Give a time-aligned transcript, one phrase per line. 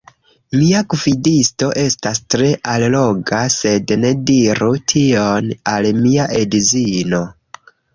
[0.59, 7.27] Mia gvidisto estas tre alloga sed ne diru tion al mia edzino!